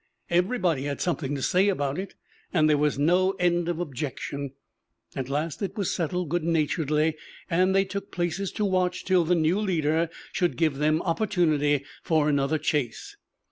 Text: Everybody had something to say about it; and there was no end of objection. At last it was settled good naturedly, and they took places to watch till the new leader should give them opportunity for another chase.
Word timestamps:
Everybody 0.31 0.85
had 0.85 0.99
something 0.99 1.35
to 1.35 1.43
say 1.43 1.67
about 1.69 1.99
it; 1.99 2.15
and 2.51 2.67
there 2.67 2.79
was 2.79 2.97
no 2.97 3.33
end 3.33 3.69
of 3.69 3.79
objection. 3.79 4.53
At 5.15 5.29
last 5.29 5.61
it 5.61 5.77
was 5.77 5.93
settled 5.93 6.29
good 6.29 6.43
naturedly, 6.43 7.15
and 7.51 7.75
they 7.75 7.85
took 7.85 8.09
places 8.09 8.51
to 8.53 8.65
watch 8.65 9.05
till 9.05 9.23
the 9.25 9.35
new 9.35 9.59
leader 9.59 10.09
should 10.31 10.57
give 10.57 10.77
them 10.77 11.03
opportunity 11.03 11.85
for 12.01 12.29
another 12.29 12.57
chase. 12.57 13.15